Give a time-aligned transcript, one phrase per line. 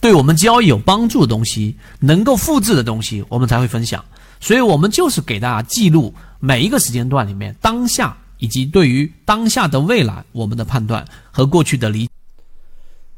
[0.00, 4.04] 对我们交易有帮助的东西，能够复制的东西，我们才会分享。
[4.40, 12.08] 所以，我们就是给大家记录每一个时间段里面当下以及对于当下的未来我们的判断和过去的理。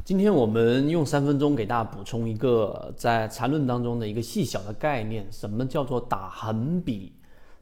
[0.04, 7.12] 今天我们用三分钟给大家补充一个在缠论当中的一个细小的概念，什么叫做打横比？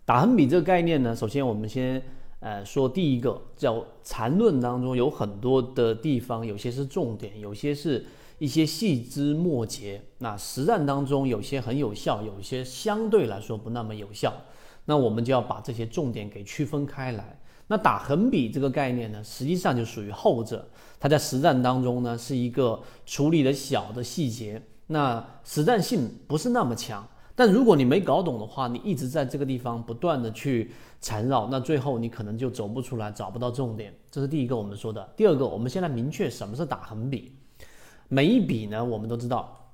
[0.04, 1.16] 打横比这个概念呢？
[1.16, 2.00] 首先我们先
[2.38, 8.06] 呃说第一个，叫缠论当中有很多的地方，有些是重点，有些是
[8.38, 10.02] 一些细枝末节。
[10.18, 14.32] 那实战当中有些很有效，有些相对来说不那么有效。
[14.84, 17.40] 那我们就要把这些重点给区分开来。
[17.68, 20.68] 那打横比这个概念呢，实际上就属于后者。
[21.00, 27.06] 它在实战当中呢，是一个处理的小的细节，那实战性不是那么强。
[27.34, 33.92] 但如果你没搞懂的话，你一直在这个地方不断的去缠绕，那最后你可能就走不出来，找不到重点。
[34.10, 35.06] 这是第一个我们说的。
[35.16, 37.36] 第二个，我们先来明确什么是打横比。
[38.08, 39.70] 每一笔呢，我们都知道，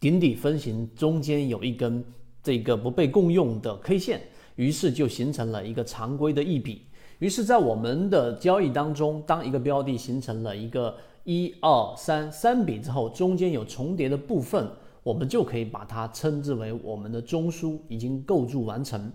[0.00, 2.04] 顶底分型中间有一根
[2.42, 4.20] 这个不被共用的 K 线，
[4.56, 6.82] 于是就形成了一个常规的一笔。
[7.18, 14.68] 于是，在我们的交易当中，当一个标的形成了一个一二三三笔之后，中间有重叠的部分，
[15.02, 19.10] 我们就可以把它称之为我们的中枢已经构筑完成。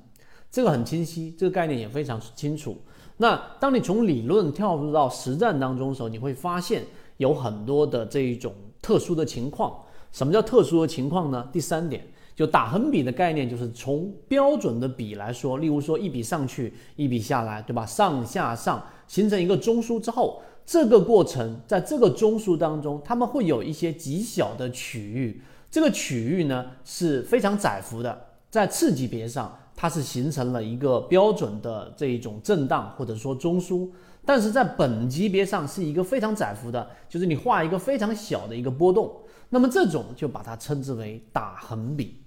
[0.49, 2.77] 这个很清晰，这个概念也非常清楚。
[3.17, 6.83] 那当你从理论跳入到实战当中的时候，你会发现
[7.21, 9.79] 有很多的这一种特殊的情况。
[10.11, 11.47] 什么叫特殊的情况呢？
[11.53, 12.05] 第三点。
[12.33, 17.85] 就打横笔的概念，就是从标准的笔来说，例如说一笔上去，一笔下来，对吧？
[17.85, 33.89] 上下上形成一个中枢之后，这个过程在这个中枢当中，它们会有一些极小的区域，这个区域呢是非常窄幅的，在次级别上，它是形成了一个标准的这一种震荡或者说中枢，
[34.23, 39.11] 但是在本级别上是一个非常窄幅的，就是你画一个非常小的一个波动，
[39.49, 42.21] 那么这种就把它称之为打横笔。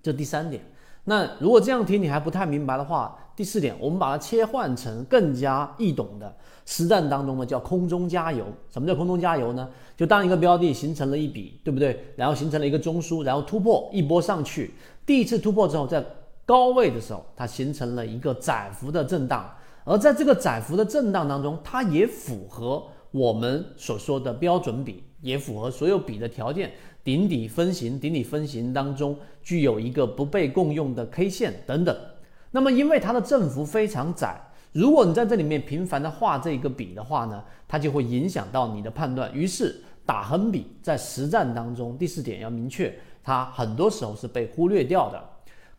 [0.00, 0.62] 这第三点，
[1.02, 6.36] 那如果这样听你还不太明白的话，第四点，我们把它切换成更加易懂的
[6.66, 8.46] 实战当中呢，叫空中加油。
[8.70, 9.68] 什么叫空中加油呢？
[9.96, 12.14] 就当一个标的形成了一笔，对不对？
[12.14, 14.72] 然后形成了一个中枢，然后突破一波上去，
[15.04, 16.04] 第一次突破之后，再
[16.46, 19.52] 高位的时候，它形成了一个窄幅的震荡，
[19.84, 26.72] 而在这个窄幅的震荡当中，它也符合我们所说的标准比，也符合所有比的条件。
[27.02, 31.96] 顶底分型，顶底分型当中具有一个不被共用的 K 线等等。
[32.50, 34.40] 那么，因为它的振幅非常窄，
[34.72, 39.32] 如果你在这里面频繁的画这个笔的话呢，它就会影响到你的判断。
[39.34, 42.92] 于是，打横笔在实战当中，第四点要明确，
[43.22, 45.22] 它很多时候是被忽略掉的。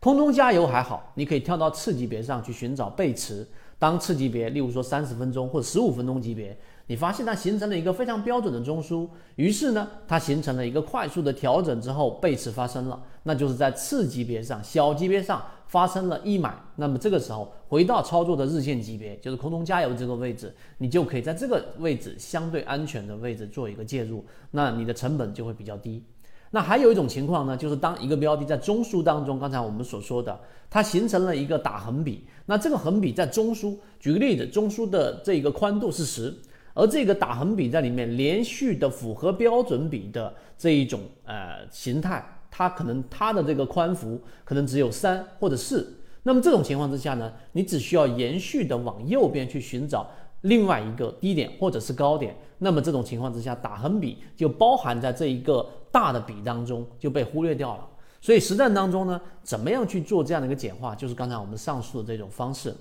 [0.00, 3.46] 空中加油还好，你可以跳到次级别上去寻找背驰。
[3.80, 6.56] 当次级别，例如说三十分钟或者十五分钟级别。
[6.88, 9.06] 你发现它形成了一个非常标准的中枢，
[9.36, 16.54] 于是呢，它形成了一个快速的调整之后，背驰发生了，那就是在次级别上、小级别上发生了一买。
[16.76, 26.02] 那么这个时候回到操作的日线级别，就是空中加油这个位置，你就可以在这个位置相对安全的位置做一个介入，那你的成本就会比较低。
[26.50, 30.38] 那还有一种情况呢，就是当一个标的在中枢当中，刚才我们所说的，
[30.70, 36.34] 它形成了一个打横笔，那这个横笔在中枢，举个例子，中枢的这个宽度是十。
[36.74, 45.92] 而这个打横笔在里面连续的符合标准笔的这一种呃形态，它可能它的这个宽幅可能只有三或者四。
[46.22, 50.08] 那么这种情况之下呢，你只需要延续的往右边去寻找
[50.42, 52.36] 另外一个低点或者是高点。
[52.58, 57.88] 那么这种情况之下，打横笔就包含在这一个大的笔当中就被忽略掉了。
[58.20, 62.74] 所以实战当中呢，怎么样去做这样的一个简化，就是刚才我们上述的这种方式。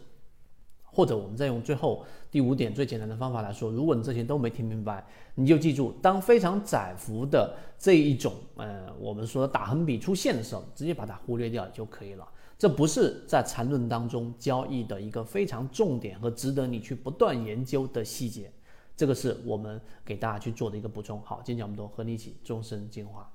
[0.89, 5.05] 或者我们再用最后第五点最简单的方法来说，如果你这些都没听明白，
[5.35, 12.27] 你就记住，当非常窄幅的这一种呃我们说打横笔出现的时候，直接把它忽略掉就可以了。
[12.57, 18.51] 这不是在缠论当中交易的一个非常重点和值得你去不断研究的细节，
[18.95, 21.21] 这个是我们给大家去做的一个补充。
[21.23, 23.29] 好，今天讲这么多，和你一起终身进化。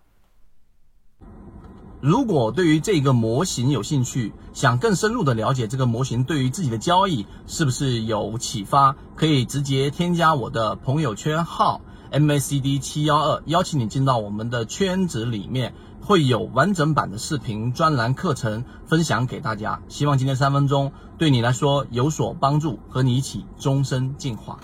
[2.00, 11.80] 如果对于这个模型有兴趣，想更深入的了解这个模型对于自己的交易是不是有启发，可以直接添加我的朋友圈号
[12.10, 15.74] MACD 七幺二，邀请你进到我们的圈子里面。
[16.04, 19.81] 会有完整版的视频专栏课程分享给大家。
[19.88, 24.58] 希望今天三分钟对你来说有所帮助，和你一起终身进化。